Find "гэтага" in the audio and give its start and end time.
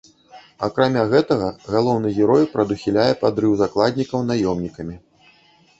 1.11-1.49